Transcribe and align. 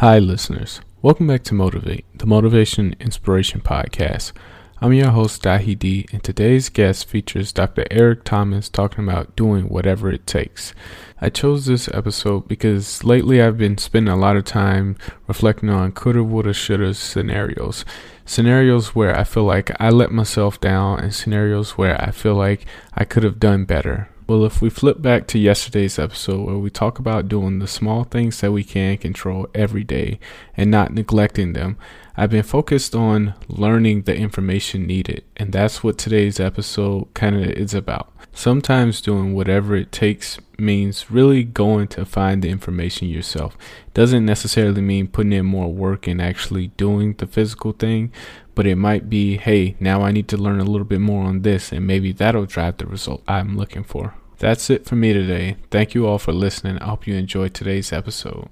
Hi, 0.00 0.18
listeners. 0.18 0.82
Welcome 1.00 1.26
back 1.28 1.42
to 1.44 1.54
Motivate, 1.54 2.04
the 2.18 2.26
Motivation 2.26 2.94
Inspiration 3.00 3.62
Podcast. 3.62 4.32
I'm 4.78 4.92
your 4.92 5.08
host, 5.08 5.42
Dahi 5.42 5.78
D, 5.78 6.06
and 6.12 6.22
today's 6.22 6.68
guest 6.68 7.08
features 7.08 7.50
Dr. 7.50 7.86
Eric 7.90 8.22
Thomas 8.24 8.68
talking 8.68 9.04
about 9.04 9.34
doing 9.36 9.70
whatever 9.70 10.10
it 10.10 10.26
takes. 10.26 10.74
I 11.18 11.30
chose 11.30 11.64
this 11.64 11.88
episode 11.94 12.46
because 12.46 13.04
lately 13.04 13.40
I've 13.40 13.56
been 13.56 13.78
spending 13.78 14.12
a 14.12 14.18
lot 14.18 14.36
of 14.36 14.44
time 14.44 14.98
reflecting 15.26 15.70
on 15.70 15.92
coulda, 15.92 16.22
woulda, 16.22 16.52
shoulda 16.52 16.92
scenarios. 16.92 17.86
Scenarios 18.26 18.94
where 18.94 19.18
I 19.18 19.24
feel 19.24 19.44
like 19.44 19.70
I 19.80 19.88
let 19.88 20.12
myself 20.12 20.60
down, 20.60 21.00
and 21.00 21.14
scenarios 21.14 21.78
where 21.78 21.98
I 21.98 22.10
feel 22.10 22.34
like 22.34 22.66
I 22.92 23.04
could 23.04 23.22
have 23.22 23.40
done 23.40 23.64
better. 23.64 24.10
Well, 24.28 24.44
if 24.44 24.60
we 24.60 24.70
flip 24.70 25.00
back 25.00 25.28
to 25.28 25.38
yesterday's 25.38 26.00
episode 26.00 26.46
where 26.46 26.58
we 26.58 26.68
talk 26.68 26.98
about 26.98 27.28
doing 27.28 27.60
the 27.60 27.68
small 27.68 28.02
things 28.02 28.40
that 28.40 28.50
we 28.50 28.64
can 28.64 28.96
control 28.96 29.46
every 29.54 29.84
day 29.84 30.18
and 30.56 30.68
not 30.68 30.92
neglecting 30.92 31.52
them, 31.52 31.78
I've 32.16 32.30
been 32.30 32.42
focused 32.42 32.96
on 32.96 33.34
learning 33.46 34.02
the 34.02 34.16
information 34.16 34.84
needed, 34.84 35.22
and 35.36 35.52
that's 35.52 35.84
what 35.84 35.96
today's 35.96 36.40
episode 36.40 37.14
kind 37.14 37.36
of 37.36 37.50
is 37.52 37.72
about. 37.72 38.12
Sometimes 38.32 39.00
doing 39.00 39.32
whatever 39.32 39.76
it 39.76 39.92
takes 39.92 40.38
means 40.58 41.10
really 41.10 41.44
going 41.44 41.88
to 41.88 42.04
find 42.04 42.42
the 42.42 42.48
information 42.48 43.08
yourself. 43.08 43.56
Doesn't 43.94 44.24
necessarily 44.24 44.80
mean 44.80 45.08
putting 45.08 45.32
in 45.32 45.46
more 45.46 45.72
work 45.72 46.06
and 46.06 46.20
actually 46.20 46.68
doing 46.76 47.14
the 47.14 47.26
physical 47.26 47.72
thing, 47.72 48.12
but 48.54 48.66
it 48.66 48.76
might 48.76 49.08
be, 49.08 49.36
hey, 49.36 49.76
now 49.80 50.02
I 50.02 50.12
need 50.12 50.28
to 50.28 50.36
learn 50.36 50.60
a 50.60 50.64
little 50.64 50.86
bit 50.86 51.00
more 51.00 51.24
on 51.24 51.42
this, 51.42 51.72
and 51.72 51.86
maybe 51.86 52.12
that'll 52.12 52.46
drive 52.46 52.78
the 52.78 52.86
result 52.86 53.22
I'm 53.28 53.56
looking 53.56 53.84
for. 53.84 54.14
That's 54.38 54.68
it 54.70 54.84
for 54.84 54.96
me 54.96 55.12
today. 55.12 55.56
Thank 55.70 55.94
you 55.94 56.06
all 56.06 56.18
for 56.18 56.32
listening. 56.32 56.78
I 56.78 56.86
hope 56.86 57.06
you 57.06 57.14
enjoyed 57.14 57.54
today's 57.54 57.92
episode. 57.92 58.48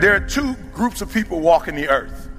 There 0.00 0.14
are 0.14 0.20
two 0.20 0.54
groups 0.72 1.00
of 1.00 1.12
people 1.12 1.40
walking 1.40 1.76
the 1.76 1.88
earth. 1.88 2.30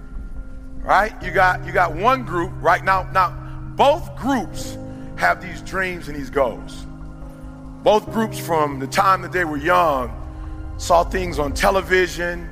Right? 0.80 1.14
You 1.23 1.31
got 1.31 1.66
you 1.66 1.72
got 1.72 1.95
one 1.95 2.23
group 2.23 2.52
right 2.58 2.84
now. 2.84 3.09
Now, 3.12 3.31
both 3.75 4.16
groups 4.16 4.78
have 5.17 5.42
these 5.42 5.62
dreams 5.62 6.09
and 6.09 6.16
these 6.16 6.30
goals. 6.30 6.86
Both 7.86 8.11
groups 8.11 8.39
from 8.39 8.80
the 8.80 8.88
time 8.88 9.22
that 9.22 9.31
they 9.31 9.45
were 9.45 9.58
young 9.58 10.11
saw 10.78 11.03
things 11.03 11.38
on 11.38 11.53
television, 11.53 12.50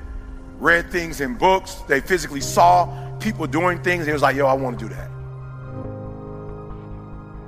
read 0.59 0.91
things 0.91 1.21
in 1.21 1.33
books, 1.33 1.77
they 1.87 2.01
physically 2.01 2.39
saw 2.39 3.17
people 3.17 3.47
doing 3.47 3.81
things. 3.81 4.07
It 4.07 4.13
was 4.13 4.21
like, 4.21 4.35
yo, 4.35 4.45
I 4.45 4.53
want 4.53 4.77
to 4.77 4.87
do 4.87 4.93
that. 4.93 5.09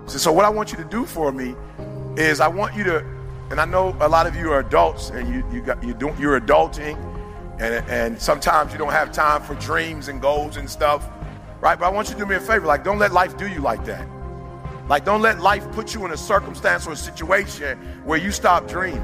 So, 0.10 0.18
so 0.18 0.32
what 0.32 0.46
I 0.46 0.50
want 0.50 0.72
you 0.72 0.80
to 0.80 0.84
do 0.84 1.06
for 1.06 1.32
me 1.32 1.54
is 2.18 2.40
I 2.40 2.48
want 2.48 2.76
you 2.76 2.84
to, 2.86 3.06
and 3.52 3.62
I 3.62 3.66
know 3.66 3.96
a 4.00 4.10
lot 4.10 4.26
of 4.26 4.36
you 4.36 4.52
are 4.52 4.62
adults 4.62 5.12
and 5.12 5.32
you 5.32 5.46
you 5.54 5.62
got 5.62 5.84
you 5.84 5.94
don't 5.94 6.20
you're 6.20 6.42
adulting, 6.42 6.98
and 7.60 7.88
and 7.88 8.20
sometimes 8.20 8.72
you 8.72 8.80
don't 8.80 8.94
have 8.94 9.12
time 9.12 9.44
for 9.44 9.54
dreams 9.56 10.08
and 10.08 10.20
goals 10.20 10.58
and 10.58 10.68
stuff, 10.68 11.08
right? 11.62 11.78
But 11.78 11.86
I 11.86 11.90
want 11.90 12.10
you 12.10 12.16
to 12.16 12.20
do 12.22 12.26
me 12.26 12.34
a 12.36 12.40
favor, 12.40 12.66
like 12.66 12.84
don't 12.84 12.98
let 12.98 13.14
life 13.14 13.38
do 13.38 13.48
you 13.48 13.60
like 13.60 13.86
that. 13.86 14.08
Like 14.88 15.04
don't 15.04 15.22
let 15.22 15.40
life 15.40 15.70
put 15.72 15.96
you 15.96 16.06
in 16.06 16.12
a 16.12 16.18
circumstance 16.18 16.86
or 16.86 16.92
a 16.92 16.96
situation 16.96 17.78
where 18.04 18.20
you 18.20 18.32
stop 18.32 18.68
dreaming. 18.68 19.02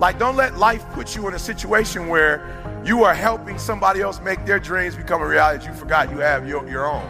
Like 0.00 0.18
don't 0.18 0.36
let 0.36 0.56
life 0.56 0.84
put 0.92 1.14
you 1.14 1.28
in 1.28 1.34
a 1.34 1.38
situation 1.38 2.08
where 2.08 2.82
you 2.84 3.04
are 3.04 3.14
helping 3.14 3.58
somebody 3.58 4.00
else 4.00 4.20
make 4.20 4.44
their 4.44 4.58
dreams 4.58 4.96
become 4.96 5.22
a 5.22 5.26
reality 5.26 5.66
you 5.66 5.72
forgot 5.72 6.10
you 6.10 6.18
have 6.18 6.48
your, 6.48 6.68
your 6.68 6.86
own. 6.86 7.08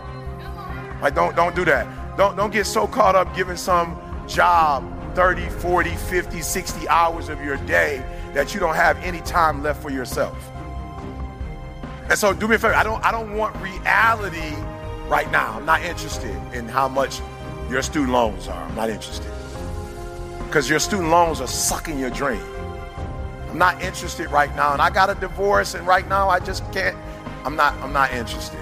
Like 1.00 1.14
don't 1.14 1.34
don't 1.34 1.56
do 1.56 1.64
that. 1.64 2.16
Don't 2.18 2.36
don't 2.36 2.52
get 2.52 2.66
so 2.66 2.86
caught 2.86 3.16
up 3.16 3.34
giving 3.34 3.56
some 3.56 3.98
job 4.28 4.84
30, 5.14 5.48
40, 5.48 5.94
50, 5.94 6.42
60 6.42 6.88
hours 6.88 7.28
of 7.28 7.42
your 7.42 7.56
day 7.58 8.04
that 8.34 8.52
you 8.52 8.60
don't 8.60 8.74
have 8.74 8.98
any 8.98 9.20
time 9.20 9.62
left 9.62 9.80
for 9.80 9.90
yourself. 9.90 10.36
And 12.10 12.18
so 12.18 12.34
do 12.34 12.48
me 12.48 12.56
a 12.56 12.58
favor, 12.58 12.74
I 12.74 12.82
don't 12.82 13.02
I 13.02 13.10
don't 13.10 13.34
want 13.34 13.56
reality 13.56 14.54
right 15.08 15.30
now. 15.32 15.54
I'm 15.54 15.64
not 15.64 15.82
interested 15.82 16.36
in 16.52 16.68
how 16.68 16.86
much 16.86 17.20
your 17.70 17.82
student 17.82 18.12
loans 18.12 18.48
are. 18.48 18.62
I'm 18.62 18.74
not 18.74 18.90
interested. 18.90 19.30
Because 20.46 20.68
your 20.68 20.78
student 20.78 21.10
loans 21.10 21.40
are 21.40 21.46
sucking 21.46 21.98
your 21.98 22.10
dream. 22.10 22.42
I'm 23.50 23.58
not 23.58 23.82
interested 23.82 24.30
right 24.30 24.54
now. 24.56 24.72
And 24.72 24.82
I 24.82 24.90
got 24.90 25.10
a 25.10 25.14
divorce 25.14 25.74
and 25.74 25.86
right 25.86 26.06
now 26.08 26.28
I 26.28 26.40
just 26.40 26.70
can't 26.72 26.96
I'm 27.44 27.56
not 27.56 27.74
I'm 27.74 27.92
not 27.92 28.12
interested. 28.12 28.60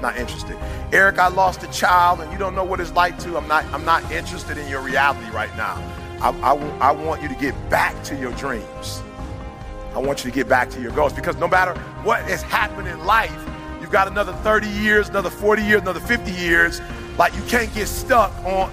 Not 0.00 0.16
interested. 0.16 0.56
Eric, 0.92 1.18
I 1.18 1.28
lost 1.28 1.62
a 1.62 1.70
child 1.70 2.20
and 2.20 2.32
you 2.32 2.38
don't 2.38 2.54
know 2.54 2.64
what 2.64 2.80
it's 2.80 2.92
like 2.92 3.18
to. 3.20 3.36
I'm 3.36 3.48
not 3.48 3.64
I'm 3.66 3.84
not 3.84 4.10
interested 4.10 4.58
in 4.58 4.68
your 4.68 4.80
reality 4.80 5.30
right 5.30 5.54
now. 5.56 5.76
I, 6.20 6.30
I, 6.40 6.54
I 6.78 6.92
want 6.92 7.20
you 7.20 7.28
to 7.28 7.34
get 7.34 7.54
back 7.68 8.02
to 8.04 8.16
your 8.16 8.32
dreams. 8.32 9.02
I 9.94 9.98
want 9.98 10.24
you 10.24 10.30
to 10.30 10.34
get 10.34 10.48
back 10.48 10.70
to 10.70 10.80
your 10.80 10.92
goals 10.92 11.12
because 11.12 11.36
no 11.36 11.48
matter 11.48 11.74
what 12.04 12.22
has 12.22 12.42
happened 12.42 12.88
in 12.88 13.04
life, 13.04 13.36
you've 13.80 13.90
got 13.90 14.08
another 14.08 14.32
30 14.34 14.68
years, 14.68 15.08
another 15.08 15.30
40 15.30 15.62
years, 15.62 15.82
another 15.82 16.00
50 16.00 16.30
years. 16.30 16.80
Like 17.18 17.34
you 17.34 17.42
can't 17.42 17.72
get 17.74 17.88
stuck 17.88 18.32
on, 18.44 18.72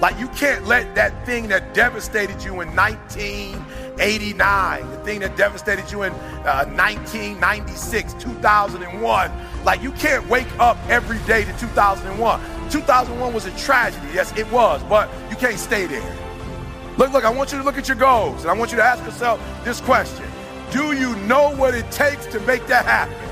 like 0.00 0.18
you 0.18 0.26
can't 0.28 0.66
let 0.66 0.94
that 0.94 1.26
thing 1.26 1.48
that 1.48 1.74
devastated 1.74 2.42
you 2.42 2.62
in 2.62 2.74
1989, 2.74 4.90
the 4.90 4.96
thing 4.98 5.20
that 5.20 5.36
devastated 5.36 5.92
you 5.92 6.04
in 6.04 6.12
uh, 6.12 6.64
1996, 6.64 8.14
2001, 8.14 9.30
like 9.64 9.82
you 9.82 9.92
can't 9.92 10.26
wake 10.28 10.48
up 10.58 10.78
every 10.88 11.18
day 11.26 11.44
to 11.44 11.52
2001. 11.58 12.40
2001 12.70 13.34
was 13.34 13.44
a 13.44 13.54
tragedy, 13.58 14.06
yes, 14.14 14.32
it 14.38 14.50
was, 14.50 14.82
but 14.84 15.10
you 15.28 15.36
can't 15.36 15.58
stay 15.58 15.84
there. 15.86 16.16
Look, 16.96 17.12
look, 17.12 17.24
I 17.24 17.30
want 17.30 17.52
you 17.52 17.58
to 17.58 17.64
look 17.64 17.76
at 17.76 17.86
your 17.86 17.98
goals 17.98 18.40
and 18.42 18.50
I 18.50 18.54
want 18.54 18.70
you 18.70 18.78
to 18.78 18.82
ask 18.82 19.04
yourself 19.04 19.38
this 19.64 19.80
question 19.80 20.24
Do 20.70 20.92
you 20.92 21.14
know 21.26 21.54
what 21.56 21.74
it 21.74 21.90
takes 21.90 22.24
to 22.26 22.40
make 22.40 22.66
that 22.66 22.84
happen? 22.86 23.29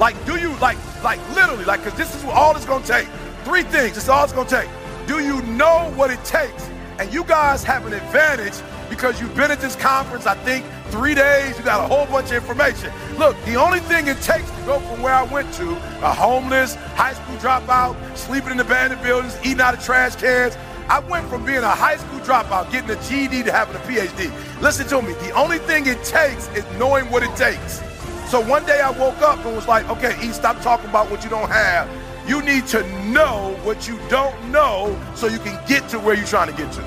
Like, 0.00 0.16
do 0.24 0.38
you, 0.38 0.56
like, 0.60 0.78
like 1.04 1.20
literally, 1.34 1.66
like, 1.66 1.84
because 1.84 1.98
this 1.98 2.16
is 2.16 2.24
what 2.24 2.34
all 2.34 2.56
it's 2.56 2.64
gonna 2.64 2.84
take. 2.86 3.06
Three 3.44 3.62
things, 3.62 3.98
is 3.98 4.08
all 4.08 4.24
it's 4.24 4.32
gonna 4.32 4.48
take. 4.48 4.70
Do 5.06 5.22
you 5.22 5.42
know 5.42 5.92
what 5.94 6.10
it 6.10 6.24
takes? 6.24 6.70
And 6.98 7.12
you 7.12 7.22
guys 7.22 7.62
have 7.64 7.84
an 7.86 7.92
advantage 7.92 8.54
because 8.88 9.20
you've 9.20 9.36
been 9.36 9.50
at 9.50 9.60
this 9.60 9.76
conference, 9.76 10.24
I 10.24 10.36
think, 10.36 10.64
three 10.86 11.14
days, 11.14 11.56
you 11.58 11.64
got 11.64 11.84
a 11.84 11.86
whole 11.86 12.06
bunch 12.06 12.28
of 12.28 12.36
information. 12.36 12.90
Look, 13.18 13.36
the 13.44 13.56
only 13.56 13.80
thing 13.80 14.08
it 14.08 14.20
takes 14.22 14.50
to 14.50 14.62
go 14.64 14.80
from 14.80 15.02
where 15.02 15.12
I 15.12 15.22
went 15.24 15.52
to, 15.54 15.72
a 15.72 16.12
homeless, 16.14 16.76
high 16.96 17.12
school 17.12 17.36
dropout, 17.36 17.94
sleeping 18.16 18.52
in 18.52 18.60
abandoned 18.60 19.02
buildings, 19.02 19.36
eating 19.44 19.60
out 19.60 19.74
of 19.74 19.84
trash 19.84 20.16
cans, 20.16 20.56
I 20.88 21.00
went 21.00 21.28
from 21.28 21.44
being 21.44 21.58
a 21.58 21.68
high 21.68 21.98
school 21.98 22.20
dropout, 22.20 22.72
getting 22.72 22.90
a 22.90 23.02
GED 23.02 23.42
to 23.44 23.52
having 23.52 23.76
a 23.76 23.80
PhD. 23.80 24.32
Listen 24.62 24.88
to 24.88 25.02
me. 25.02 25.12
The 25.12 25.32
only 25.32 25.58
thing 25.58 25.86
it 25.86 26.02
takes 26.04 26.48
is 26.56 26.64
knowing 26.78 27.04
what 27.10 27.22
it 27.22 27.36
takes. 27.36 27.82
So 28.30 28.40
one 28.40 28.64
day 28.64 28.80
I 28.80 28.90
woke 28.90 29.20
up 29.22 29.44
and 29.44 29.56
was 29.56 29.66
like, 29.66 29.90
okay, 29.90 30.14
E, 30.24 30.30
stop 30.30 30.60
talking 30.62 30.88
about 30.88 31.10
what 31.10 31.24
you 31.24 31.30
don't 31.30 31.48
have. 31.48 31.90
You 32.28 32.40
need 32.42 32.64
to 32.68 32.86
know 33.06 33.58
what 33.64 33.88
you 33.88 33.98
don't 34.08 34.52
know 34.52 34.96
so 35.16 35.26
you 35.26 35.40
can 35.40 35.60
get 35.66 35.88
to 35.88 35.98
where 35.98 36.14
you're 36.14 36.24
trying 36.24 36.48
to 36.48 36.56
get 36.56 36.70
to. 36.74 36.84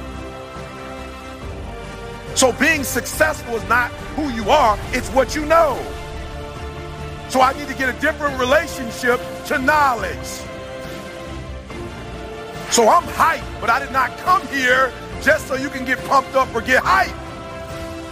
So 2.37 2.53
being 2.53 2.85
successful 2.85 3.55
is 3.55 3.67
not 3.67 3.91
who 4.15 4.29
you 4.29 4.49
are, 4.51 4.79
it's 4.93 5.09
what 5.09 5.35
you 5.35 5.45
know. 5.45 5.75
So 7.27 7.41
I 7.41 7.51
need 7.59 7.67
to 7.67 7.75
get 7.75 7.93
a 7.93 7.99
different 7.99 8.39
relationship 8.39 9.19
to 9.47 9.57
knowledge. 9.57 10.25
So 12.71 12.87
I'm 12.87 13.03
hyped, 13.03 13.59
but 13.59 13.69
I 13.69 13.79
did 13.79 13.91
not 13.91 14.17
come 14.19 14.47
here 14.47 14.93
just 15.21 15.49
so 15.49 15.55
you 15.55 15.67
can 15.67 15.83
get 15.83 15.99
pumped 16.05 16.35
up 16.35 16.55
or 16.55 16.61
get 16.61 16.83
hyped. 16.83 17.19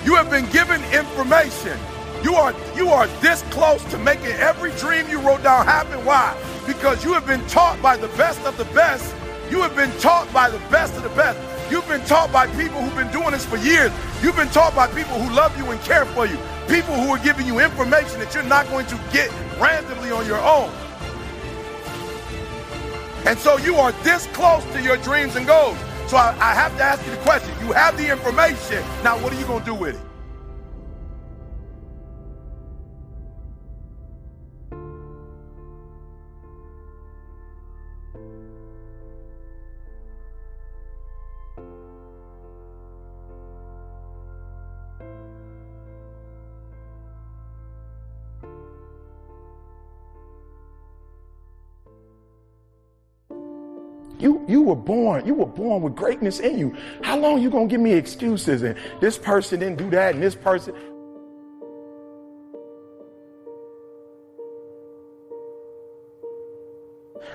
You 0.05 0.15
have 0.15 0.29
been 0.29 0.49
given 0.51 0.83
information. 0.91 1.79
You 2.23 2.35
are 2.35 2.53
you 2.75 2.89
are 2.89 3.07
this 3.21 3.41
close 3.49 3.83
to 3.85 3.97
making 3.97 4.31
every 4.37 4.71
dream 4.73 5.09
you 5.09 5.19
wrote 5.19 5.43
down 5.43 5.65
happen. 5.65 6.05
Why? 6.05 6.37
Because 6.67 7.03
you 7.03 7.13
have 7.13 7.25
been 7.25 7.45
taught 7.47 7.81
by 7.81 7.97
the 7.97 8.09
best 8.09 8.39
of 8.45 8.57
the 8.57 8.65
best. 8.65 9.15
You 9.49 9.61
have 9.61 9.75
been 9.75 9.91
taught 9.99 10.31
by 10.31 10.49
the 10.49 10.59
best 10.69 10.95
of 10.95 11.03
the 11.03 11.09
best. 11.09 11.37
You've 11.71 11.87
been 11.87 12.03
taught 12.05 12.31
by 12.31 12.47
people 12.47 12.81
who've 12.81 12.95
been 12.95 13.11
doing 13.11 13.31
this 13.31 13.45
for 13.45 13.57
years. 13.57 13.91
You've 14.21 14.35
been 14.35 14.49
taught 14.49 14.75
by 14.75 14.87
people 14.87 15.19
who 15.19 15.33
love 15.33 15.57
you 15.57 15.71
and 15.71 15.79
care 15.81 16.05
for 16.05 16.25
you. 16.25 16.37
People 16.67 16.95
who 16.95 17.09
are 17.09 17.19
giving 17.19 17.47
you 17.47 17.59
information 17.59 18.19
that 18.19 18.33
you're 18.33 18.43
not 18.43 18.67
going 18.67 18.85
to 18.87 18.99
get 19.11 19.29
randomly 19.59 20.11
on 20.11 20.25
your 20.25 20.39
own. 20.39 20.69
And 23.25 23.37
so 23.39 23.57
you 23.57 23.75
are 23.75 23.91
this 24.03 24.27
close 24.27 24.65
to 24.73 24.81
your 24.81 24.97
dreams 24.97 25.35
and 25.35 25.47
goals. 25.47 25.77
So 26.07 26.17
I, 26.17 26.35
I 26.39 26.53
have 26.53 26.75
to 26.77 26.83
ask 26.83 27.05
you 27.05 27.11
the 27.11 27.21
question. 27.21 27.53
You 27.65 27.71
have 27.71 27.97
the 27.97 28.11
information. 28.11 28.83
Now, 29.03 29.17
what 29.23 29.31
are 29.31 29.39
you 29.39 29.45
going 29.45 29.59
to 29.59 29.65
do 29.65 29.75
with 29.75 29.95
it? 29.95 30.10
You, 54.21 54.45
you 54.47 54.61
were 54.61 54.75
born, 54.75 55.25
you 55.25 55.33
were 55.33 55.47
born 55.47 55.81
with 55.81 55.95
greatness 55.95 56.39
in 56.39 56.59
you. 56.59 56.77
How 57.01 57.17
long 57.17 57.41
you 57.41 57.49
gonna 57.49 57.65
give 57.65 57.81
me 57.81 57.93
excuses 57.93 58.61
and 58.61 58.77
this 58.99 59.17
person 59.17 59.59
didn't 59.59 59.79
do 59.79 59.89
that 59.89 60.13
and 60.13 60.23
this 60.23 60.35
person? 60.35 60.75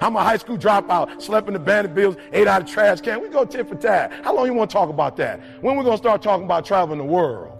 I'm 0.00 0.14
a 0.14 0.22
high 0.22 0.36
school 0.36 0.56
dropout, 0.56 1.20
slept 1.20 1.48
in 1.48 1.54
the 1.54 1.58
bandit 1.58 1.94
bills, 1.94 2.16
ate 2.32 2.46
out 2.46 2.62
of 2.62 2.68
trash 2.68 3.00
can. 3.00 3.20
We 3.20 3.28
go 3.28 3.44
tit 3.44 3.68
for 3.68 3.74
tat. 3.74 4.12
How 4.22 4.34
long 4.34 4.46
you 4.46 4.54
want 4.54 4.70
to 4.70 4.74
talk 4.74 4.88
about 4.88 5.16
that? 5.16 5.40
When 5.62 5.76
we 5.76 5.82
gonna 5.82 5.96
start 5.96 6.22
talking 6.22 6.44
about 6.44 6.64
traveling 6.64 6.98
the 6.98 7.04
world? 7.04 7.55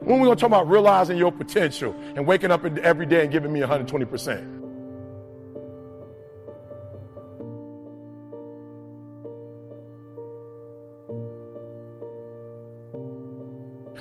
When 0.00 0.20
we 0.20 0.26
gonna 0.26 0.36
talk 0.36 0.48
about 0.48 0.68
realizing 0.68 1.18
your 1.18 1.32
potential 1.32 1.94
and 2.14 2.26
waking 2.26 2.50
up 2.50 2.64
every 2.64 3.06
day 3.06 3.22
and 3.22 3.32
giving 3.32 3.52
me 3.52 3.60
120%? 3.60 4.58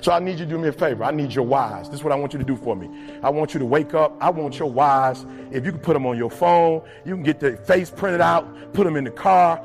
So 0.01 0.13
I 0.13 0.19
need 0.19 0.39
you 0.39 0.45
to 0.45 0.45
do 0.45 0.57
me 0.57 0.69
a 0.69 0.71
favor. 0.71 1.03
I 1.03 1.11
need 1.11 1.33
your 1.33 1.45
whys. 1.45 1.89
This 1.89 1.99
is 1.99 2.03
what 2.03 2.13
I 2.13 2.15
want 2.15 2.31
you 2.31 2.39
to 2.39 2.45
do 2.45 2.55
for 2.55 2.77
me. 2.77 2.89
I 3.21 3.29
want 3.29 3.53
you 3.53 3.59
to 3.59 3.65
wake 3.65 3.93
up. 3.93 4.15
I 4.21 4.29
want 4.29 4.57
your 4.57 4.71
whys. 4.71 5.25
If 5.51 5.65
you 5.65 5.71
can 5.71 5.81
put 5.81 5.93
them 5.93 6.05
on 6.05 6.17
your 6.17 6.29
phone, 6.29 6.81
you 7.03 7.13
can 7.13 7.23
get 7.23 7.41
the 7.41 7.57
face 7.57 7.89
printed 7.89 8.21
out, 8.21 8.73
put 8.73 8.85
them 8.85 8.95
in 8.95 9.03
the 9.03 9.11
car. 9.11 9.59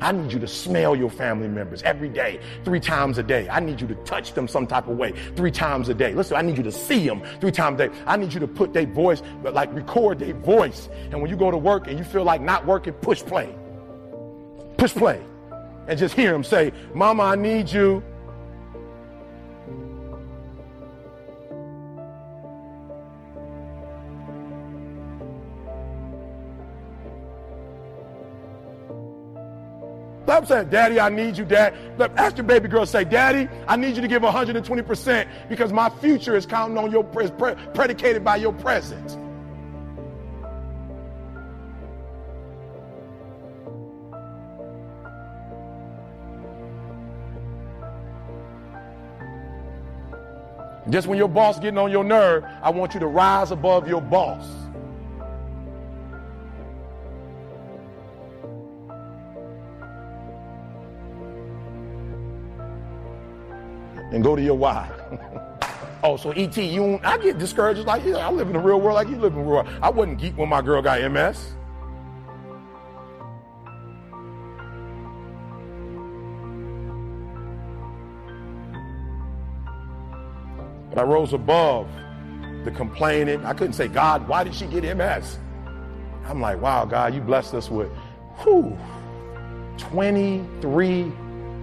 I 0.00 0.12
need 0.12 0.32
you 0.32 0.38
to 0.38 0.46
smell 0.46 0.96
your 0.96 1.10
family 1.10 1.48
members 1.48 1.82
every 1.82 2.08
day, 2.08 2.40
three 2.64 2.80
times 2.80 3.18
a 3.18 3.22
day. 3.22 3.48
I 3.48 3.60
need 3.60 3.80
you 3.80 3.86
to 3.88 3.94
touch 3.96 4.32
them 4.32 4.48
some 4.48 4.66
type 4.66 4.88
of 4.88 4.96
way, 4.96 5.12
three 5.36 5.50
times 5.50 5.88
a 5.88 5.94
day. 5.94 6.14
Listen, 6.14 6.36
I 6.36 6.42
need 6.42 6.56
you 6.56 6.62
to 6.62 6.72
see 6.72 7.06
them 7.06 7.22
three 7.40 7.52
times 7.52 7.80
a 7.80 7.88
day. 7.88 7.94
I 8.06 8.16
need 8.16 8.32
you 8.32 8.40
to 8.40 8.48
put 8.48 8.72
their 8.72 8.86
voice, 8.86 9.22
like 9.42 9.72
record 9.74 10.18
their 10.18 10.34
voice. 10.34 10.88
And 11.10 11.20
when 11.20 11.30
you 11.30 11.36
go 11.36 11.50
to 11.50 11.58
work 11.58 11.86
and 11.86 11.98
you 11.98 12.04
feel 12.04 12.24
like 12.24 12.40
not 12.40 12.66
working, 12.66 12.94
push 12.94 13.22
play. 13.22 13.54
Push 14.78 14.94
play. 14.94 15.20
And 15.86 15.98
just 15.98 16.14
hear 16.14 16.32
them 16.32 16.44
say, 16.44 16.72
Mama, 16.94 17.24
I 17.24 17.34
need 17.34 17.70
you. 17.70 18.02
Stop 30.40 30.48
saying, 30.48 30.70
Daddy, 30.70 30.98
I 30.98 31.10
need 31.10 31.36
you, 31.36 31.44
Dad. 31.44 31.74
Look, 31.98 32.12
ask 32.16 32.38
your 32.38 32.46
baby 32.46 32.66
girl, 32.66 32.86
say, 32.86 33.04
Daddy, 33.04 33.46
I 33.68 33.76
need 33.76 33.94
you 33.94 34.00
to 34.00 34.08
give 34.08 34.22
120% 34.22 35.28
because 35.50 35.70
my 35.70 35.90
future 35.90 36.34
is 36.34 36.46
counting 36.46 36.78
on 36.78 36.90
your, 36.90 37.06
is 37.20 37.30
pre- 37.30 37.54
predicated 37.74 38.24
by 38.24 38.36
your 38.36 38.54
presence. 38.54 39.18
Just 50.88 51.06
when 51.06 51.18
your 51.18 51.28
boss 51.28 51.58
getting 51.60 51.76
on 51.76 51.90
your 51.90 52.02
nerve, 52.02 52.44
I 52.62 52.70
want 52.70 52.94
you 52.94 53.00
to 53.00 53.06
rise 53.06 53.50
above 53.50 53.86
your 53.86 54.00
boss. 54.00 54.69
And 64.20 64.24
go 64.26 64.36
to 64.36 64.42
your 64.42 64.54
why. 64.54 64.86
oh, 66.04 66.18
so 66.18 66.30
ET, 66.32 66.54
you 66.54 67.00
I 67.02 67.16
get 67.16 67.38
discouraged 67.38 67.86
like 67.86 68.04
yeah, 68.04 68.28
I 68.28 68.30
live 68.30 68.48
in 68.48 68.52
the 68.52 68.58
real 68.58 68.78
world 68.78 68.96
like 68.96 69.08
you 69.08 69.16
live 69.16 69.32
in 69.32 69.38
the 69.38 69.44
real 69.44 69.64
world. 69.64 69.68
I 69.80 69.88
wasn't 69.88 70.18
geek 70.18 70.36
when 70.36 70.50
my 70.50 70.60
girl 70.60 70.82
got 70.82 71.00
MS. 71.10 71.54
But 80.90 80.98
I 80.98 81.02
rose 81.02 81.32
above 81.32 81.88
the 82.64 82.70
complaining. 82.72 83.42
I 83.46 83.54
couldn't 83.54 83.72
say, 83.72 83.88
God, 83.88 84.28
why 84.28 84.44
did 84.44 84.54
she 84.54 84.66
get 84.66 84.84
MS? 84.98 85.38
I'm 86.26 86.42
like, 86.42 86.60
wow, 86.60 86.84
God, 86.84 87.14
you 87.14 87.22
blessed 87.22 87.54
us 87.54 87.70
with 87.70 87.88
whew, 88.42 88.76
23 89.78 91.10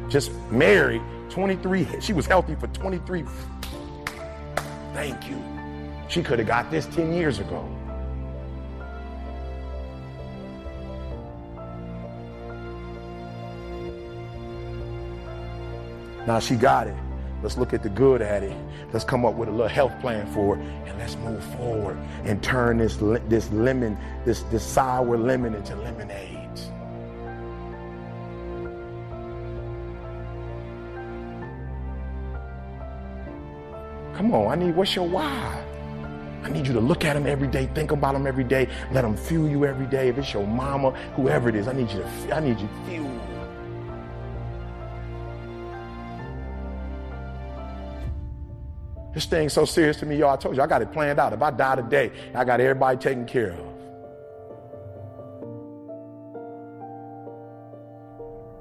just 0.10 0.32
married 0.50 1.04
23, 1.30 1.88
she 2.00 2.14
was 2.14 2.26
healthy 2.26 2.56
for 2.56 2.68
23. 2.68 3.24
Thank 4.94 5.30
you. 5.30 5.44
She 6.08 6.24
could 6.24 6.40
have 6.40 6.48
got 6.48 6.72
this 6.72 6.86
10 6.88 7.14
years 7.14 7.40
ago. 7.40 7.68
Now 16.26 16.40
she 16.40 16.56
got 16.56 16.88
it. 16.88 16.96
Let's 17.42 17.58
look 17.58 17.74
at 17.74 17.84
the 17.84 17.90
good 17.90 18.22
at 18.22 18.44
it. 18.44 18.56
Let's 18.92 19.06
come 19.06 19.26
up 19.26 19.36
with 19.36 19.48
a 19.48 19.52
little 19.52 19.68
health 19.68 19.98
plan 20.02 20.28
for 20.34 20.58
it, 20.58 20.62
and 20.62 20.98
let's 20.98 21.16
move 21.18 21.44
forward 21.56 21.98
and 22.26 22.42
turn 22.44 22.80
this 22.80 22.98
this 23.30 23.52
lemon, 23.52 23.98
this 24.26 24.42
this 24.44 24.64
sour 24.64 25.18
lemon 25.18 25.54
into 25.54 25.76
lemonade. 25.76 26.47
Come 34.18 34.34
on, 34.34 34.52
I 34.52 34.56
need, 34.56 34.76
what's 34.76 34.96
your 34.96 35.08
why? 35.08 35.64
I 36.42 36.50
need 36.50 36.66
you 36.66 36.74
to 36.74 36.80
look 36.80 37.06
at 37.06 37.14
them 37.14 37.28
every 37.28 37.48
day, 37.48 37.68
think 37.76 37.92
about 37.92 38.14
them 38.14 38.26
every 38.26 38.44
day, 38.44 38.68
let 38.92 39.04
them 39.04 39.16
fuel 39.16 39.48
you 39.48 39.64
every 39.64 39.86
day. 39.86 40.10
If 40.10 40.18
it's 40.18 40.34
your 40.34 40.48
mama, 40.48 40.90
whoever 41.16 41.50
it 41.50 41.56
is, 41.56 41.68
I 41.68 41.74
need 41.74 41.92
you 41.92 42.00
to, 42.00 42.36
I 42.36 42.40
need 42.40 42.60
you 42.60 42.68
to 42.68 42.90
fuel. 42.90 43.22
This 49.14 49.26
thing's 49.26 49.54
so 49.54 49.66
serious 49.66 49.98
to 49.98 50.08
me, 50.08 50.18
y'all. 50.18 50.34
I 50.34 50.38
told 50.38 50.56
you, 50.56 50.64
I 50.64 50.68
got 50.68 50.82
it 50.82 50.92
planned 50.92 51.20
out. 51.20 51.34
If 51.34 51.42
I 51.44 51.52
die 51.52 51.76
today, 51.76 52.12
I 52.34 52.44
got 52.44 52.60
everybody 52.60 52.98
taken 52.98 53.28
care 53.28 53.52
of. 53.52 53.68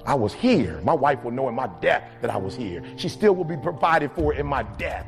I 0.04 0.14
was 0.14 0.34
here. 0.34 0.82
My 0.82 0.92
wife 0.92 1.24
will 1.24 1.30
know 1.30 1.48
in 1.48 1.54
my 1.54 1.68
death 1.80 2.02
that 2.20 2.30
I 2.30 2.36
was 2.36 2.54
here. 2.54 2.82
She 2.96 3.08
still 3.08 3.34
will 3.34 3.44
be 3.44 3.56
provided 3.56 4.12
for 4.12 4.34
in 4.34 4.46
my 4.46 4.62
death. 4.62 5.06